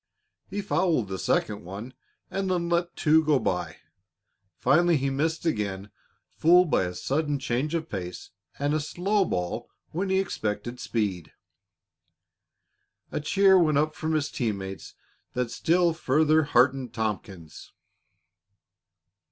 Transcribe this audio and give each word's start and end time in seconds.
He 0.49 0.63
fouled 0.63 1.09
the 1.09 1.19
second 1.19 1.63
one, 1.63 1.93
and 2.31 2.49
then 2.49 2.69
let 2.69 2.95
two 2.95 3.23
go 3.23 3.37
by. 3.37 3.75
Finally 4.57 4.97
he 4.97 5.11
missed 5.11 5.45
again, 5.45 5.91
fooled 6.27 6.71
by 6.71 6.85
a 6.85 6.95
sudden 6.95 7.37
change 7.37 7.75
of 7.75 7.87
pace 7.87 8.31
and 8.57 8.73
a 8.73 8.79
slow 8.79 9.25
ball 9.25 9.69
when 9.91 10.09
he 10.09 10.17
had 10.17 10.25
expected 10.25 10.79
speed. 10.79 11.33
A 13.11 13.19
cheer 13.19 13.59
went 13.59 13.77
up 13.77 13.93
from 13.93 14.15
his 14.15 14.31
team 14.31 14.57
mates 14.57 14.95
that 15.33 15.51
still 15.51 15.93
further 15.93 16.45
heartened 16.45 16.95
Tompkins. 16.95 17.71